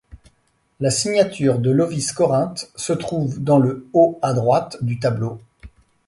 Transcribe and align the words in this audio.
La 0.79 0.89
signature 0.89 1.59
de 1.59 1.69
Lovis 1.69 2.11
Corinth 2.11 2.71
se 2.75 2.91
trouve 2.91 3.39
dans 3.43 3.59
le 3.59 3.87
haut 3.93 4.17
à 4.23 4.33
droite 4.33 4.79
du 4.83 4.97
tableau. 4.97 5.39